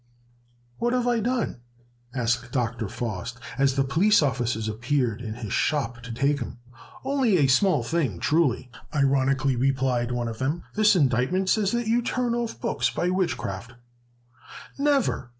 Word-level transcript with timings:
"What 0.79 0.93
have 0.93 1.05
I 1.07 1.19
done?" 1.19 1.57
asked 2.11 2.51
Dr. 2.51 2.87
Faust, 2.89 3.39
as 3.59 3.75
the 3.75 3.83
police 3.83 4.23
officers 4.23 4.67
appeared 4.67 5.21
in 5.21 5.35
his 5.35 5.53
shop 5.53 6.01
to 6.01 6.11
take 6.11 6.39
him. 6.39 6.57
"Only 7.05 7.37
a 7.37 7.45
small 7.45 7.83
thing 7.83 8.17
truly!" 8.19 8.71
ironically 8.95 9.55
replied 9.55 10.09
one 10.11 10.27
of 10.27 10.39
them; 10.39 10.63
"this 10.73 10.95
indictment 10.95 11.49
says 11.51 11.71
that 11.73 11.85
you 11.85 12.01
turn 12.01 12.33
off 12.33 12.59
books 12.59 12.89
by 12.89 13.11
witchcraft." 13.11 13.75
"Never!" 14.75 15.29